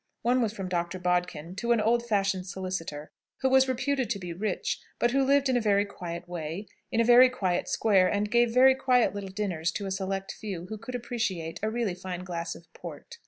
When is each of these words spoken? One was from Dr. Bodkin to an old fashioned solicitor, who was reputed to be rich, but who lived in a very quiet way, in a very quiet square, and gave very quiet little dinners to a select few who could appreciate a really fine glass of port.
One 0.23 0.41
was 0.41 0.51
from 0.51 0.67
Dr. 0.67 0.97
Bodkin 0.97 1.55
to 1.57 1.71
an 1.73 1.79
old 1.79 2.03
fashioned 2.07 2.47
solicitor, 2.47 3.11
who 3.41 3.49
was 3.51 3.67
reputed 3.67 4.09
to 4.09 4.17
be 4.17 4.33
rich, 4.33 4.79
but 4.97 5.11
who 5.11 5.23
lived 5.23 5.47
in 5.47 5.55
a 5.55 5.61
very 5.61 5.85
quiet 5.85 6.27
way, 6.27 6.65
in 6.91 6.99
a 6.99 7.03
very 7.05 7.29
quiet 7.29 7.69
square, 7.69 8.07
and 8.07 8.31
gave 8.31 8.51
very 8.51 8.73
quiet 8.73 9.13
little 9.13 9.29
dinners 9.29 9.71
to 9.73 9.85
a 9.85 9.91
select 9.91 10.31
few 10.31 10.65
who 10.69 10.79
could 10.79 10.95
appreciate 10.95 11.59
a 11.61 11.69
really 11.69 11.93
fine 11.93 12.23
glass 12.23 12.55
of 12.55 12.65
port. 12.73 13.19